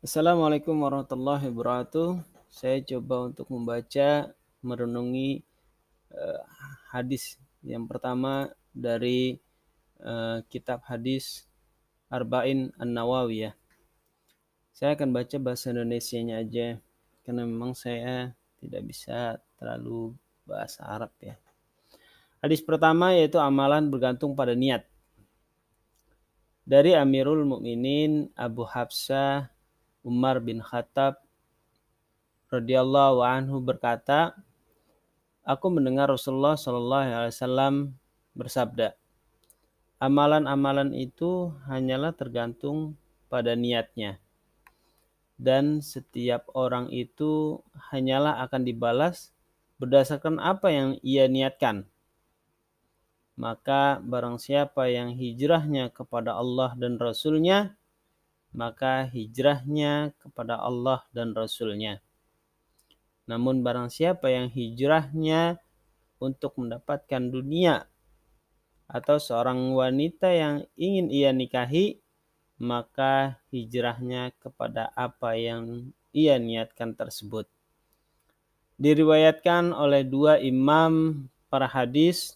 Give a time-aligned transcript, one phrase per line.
[0.00, 2.24] Assalamualaikum warahmatullahi wabarakatuh.
[2.48, 4.32] Saya coba untuk membaca,
[4.64, 5.44] merenungi
[6.16, 6.40] uh,
[6.88, 9.36] hadis yang pertama dari
[10.00, 11.44] uh, kitab hadis
[12.08, 13.52] Arba'in An-Nawawiyah.
[14.72, 16.80] Saya akan baca bahasa Indonesia-nya aja
[17.20, 20.16] karena memang saya tidak bisa terlalu
[20.48, 21.36] bahasa Arab ya.
[22.40, 24.80] Hadis pertama yaitu amalan bergantung pada niat.
[26.64, 29.59] Dari Amirul Mukminin Abu Hafsah
[30.00, 31.20] Umar bin Khattab
[32.48, 34.32] radhiyallahu anhu berkata,
[35.44, 37.74] Aku mendengar Rasulullah Shallallahu alaihi wasallam
[38.36, 38.96] bersabda,
[40.00, 42.96] amalan-amalan itu hanyalah tergantung
[43.28, 44.20] pada niatnya.
[45.40, 49.32] Dan setiap orang itu hanyalah akan dibalas
[49.80, 51.88] berdasarkan apa yang ia niatkan.
[53.40, 57.79] Maka barang siapa yang hijrahnya kepada Allah dan Rasulnya,
[58.50, 62.02] maka hijrahnya kepada Allah dan Rasulnya.
[63.30, 65.62] Namun barang siapa yang hijrahnya
[66.18, 67.86] untuk mendapatkan dunia
[68.90, 72.02] atau seorang wanita yang ingin ia nikahi,
[72.58, 77.46] maka hijrahnya kepada apa yang ia niatkan tersebut.
[78.82, 82.34] Diriwayatkan oleh dua imam para hadis,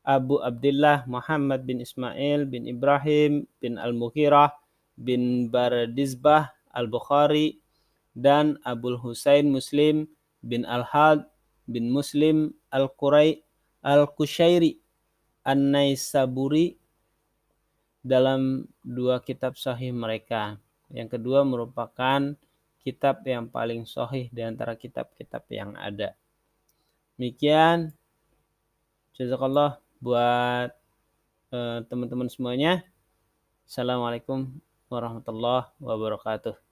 [0.00, 4.63] Abu Abdullah Muhammad bin Ismail bin Ibrahim bin Al-Mughirah
[4.94, 7.58] bin Bardizbah Al-Bukhari
[8.14, 10.06] dan Abul Husain Muslim
[10.42, 11.26] bin Al-Had
[11.66, 13.42] bin Muslim Al-Qurai
[13.82, 14.78] Al-Kushairi
[15.44, 16.78] An-Naisaburi
[18.04, 20.60] dalam dua kitab sahih mereka.
[20.92, 22.36] Yang kedua merupakan
[22.84, 26.12] kitab yang paling sahih di antara kitab-kitab yang ada.
[27.16, 27.96] Demikian
[29.16, 30.70] jazakallah buat
[31.48, 32.84] eh, teman-teman semuanya.
[33.64, 34.52] Assalamualaikum
[34.90, 36.63] warahmatullahi wabarakatuh.